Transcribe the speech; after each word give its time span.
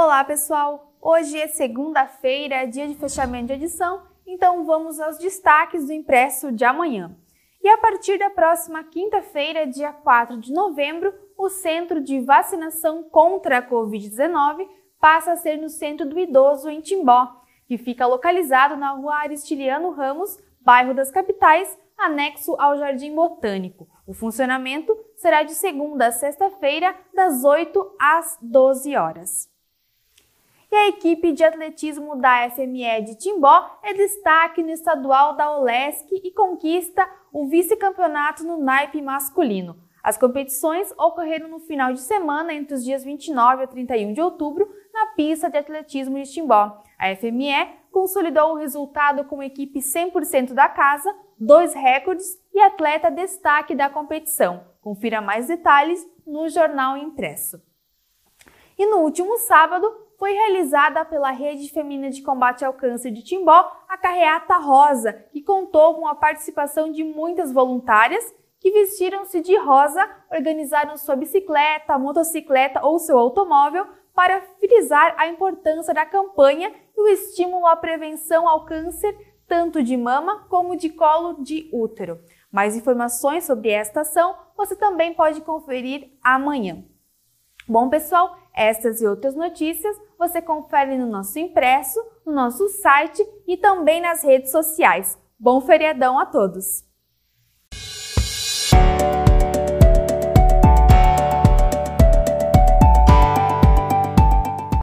Olá, 0.00 0.22
pessoal! 0.22 0.92
Hoje 1.02 1.36
é 1.36 1.48
segunda-feira, 1.48 2.68
dia 2.68 2.86
de 2.86 2.94
fechamento 2.94 3.48
de 3.48 3.54
edição, 3.54 4.00
então 4.24 4.64
vamos 4.64 5.00
aos 5.00 5.18
destaques 5.18 5.86
do 5.86 5.92
impresso 5.92 6.52
de 6.52 6.64
amanhã. 6.64 7.16
E 7.60 7.68
a 7.68 7.76
partir 7.78 8.16
da 8.16 8.30
próxima 8.30 8.84
quinta-feira, 8.84 9.66
dia 9.66 9.92
4 9.92 10.38
de 10.38 10.52
novembro, 10.52 11.12
o 11.36 11.48
Centro 11.48 12.00
de 12.00 12.20
Vacinação 12.20 13.02
contra 13.10 13.58
a 13.58 13.68
Covid-19 13.68 14.68
passa 15.00 15.32
a 15.32 15.36
ser 15.36 15.56
no 15.56 15.68
Centro 15.68 16.08
do 16.08 16.16
Idoso 16.16 16.70
em 16.70 16.80
Timbó, 16.80 17.26
que 17.66 17.76
fica 17.76 18.06
localizado 18.06 18.76
na 18.76 18.92
rua 18.92 19.16
Aristiliano 19.16 19.90
Ramos, 19.90 20.38
bairro 20.60 20.94
das 20.94 21.10
Capitais, 21.10 21.76
anexo 21.98 22.54
ao 22.60 22.78
Jardim 22.78 23.16
Botânico. 23.16 23.88
O 24.06 24.14
funcionamento 24.14 24.96
será 25.16 25.42
de 25.42 25.56
segunda 25.56 26.06
a 26.06 26.12
sexta-feira, 26.12 26.94
das 27.12 27.42
8 27.42 27.96
às 27.98 28.38
12 28.40 28.94
horas. 28.94 29.57
E 30.70 30.76
a 30.76 30.88
equipe 30.88 31.32
de 31.32 31.42
atletismo 31.42 32.16
da 32.16 32.50
FME 32.50 33.02
de 33.02 33.16
Timbó 33.16 33.78
é 33.82 33.94
destaque 33.94 34.62
no 34.62 34.70
estadual 34.70 35.34
da 35.34 35.56
Olesc 35.56 36.06
e 36.12 36.30
conquista 36.30 37.08
o 37.32 37.46
vice-campeonato 37.46 38.44
no 38.44 38.58
naipe 38.58 39.00
masculino. 39.00 39.76
As 40.02 40.18
competições 40.18 40.92
ocorreram 40.92 41.48
no 41.48 41.58
final 41.60 41.92
de 41.92 42.00
semana 42.00 42.52
entre 42.52 42.74
os 42.74 42.84
dias 42.84 43.02
29 43.02 43.64
a 43.64 43.66
31 43.66 44.12
de 44.12 44.20
outubro 44.20 44.68
na 44.92 45.06
pista 45.14 45.50
de 45.50 45.56
atletismo 45.56 46.22
de 46.22 46.30
Timbó. 46.30 46.82
A 46.98 47.16
FME 47.16 47.52
consolidou 47.90 48.52
o 48.52 48.56
resultado 48.56 49.24
com 49.24 49.42
equipe 49.42 49.80
100% 49.80 50.52
da 50.52 50.68
casa, 50.68 51.14
dois 51.38 51.72
recordes 51.74 52.26
e 52.52 52.60
atleta 52.60 53.10
destaque 53.10 53.74
da 53.74 53.88
competição. 53.88 54.64
Confira 54.82 55.20
mais 55.20 55.48
detalhes 55.48 56.06
no 56.26 56.48
jornal 56.48 56.96
impresso. 56.96 57.60
E 58.78 58.86
no 58.86 58.98
último 58.98 59.36
sábado, 59.38 60.07
foi 60.18 60.32
realizada 60.32 61.04
pela 61.04 61.30
Rede 61.30 61.70
Feminina 61.70 62.10
de 62.10 62.22
Combate 62.22 62.64
ao 62.64 62.74
Câncer 62.74 63.12
de 63.12 63.22
Timbó 63.22 63.70
a 63.88 63.96
Carreata 63.96 64.56
Rosa, 64.56 65.12
que 65.30 65.40
contou 65.40 65.94
com 65.94 66.08
a 66.08 66.14
participação 66.14 66.90
de 66.90 67.04
muitas 67.04 67.52
voluntárias 67.52 68.34
que 68.58 68.72
vestiram-se 68.72 69.40
de 69.40 69.56
rosa, 69.56 70.04
organizaram 70.30 70.96
sua 70.96 71.14
bicicleta, 71.14 71.96
motocicleta 71.96 72.84
ou 72.84 72.98
seu 72.98 73.16
automóvel 73.16 73.86
para 74.12 74.40
frisar 74.58 75.14
a 75.16 75.28
importância 75.28 75.94
da 75.94 76.04
campanha 76.04 76.74
e 76.96 77.00
o 77.00 77.06
estímulo 77.06 77.66
à 77.66 77.76
prevenção 77.76 78.48
ao 78.48 78.64
câncer 78.64 79.16
tanto 79.46 79.82
de 79.82 79.96
mama 79.96 80.44
como 80.48 80.76
de 80.76 80.90
colo 80.90 81.42
de 81.42 81.70
útero. 81.72 82.20
Mais 82.50 82.76
informações 82.76 83.44
sobre 83.44 83.70
esta 83.70 84.00
ação 84.00 84.34
você 84.56 84.74
também 84.74 85.14
pode 85.14 85.40
conferir 85.42 86.10
amanhã. 86.20 86.84
Bom, 87.68 87.88
pessoal, 87.88 88.36
essas 88.52 89.00
e 89.00 89.06
outras 89.06 89.36
notícias 89.36 89.96
você 90.18 90.42
confere 90.42 90.98
no 90.98 91.06
nosso 91.06 91.38
impresso, 91.38 92.00
no 92.26 92.32
nosso 92.32 92.68
site 92.68 93.24
e 93.46 93.56
também 93.56 94.00
nas 94.00 94.24
redes 94.24 94.50
sociais. 94.50 95.16
Bom 95.38 95.60
feriadão 95.60 96.18
a 96.18 96.26
todos! 96.26 96.87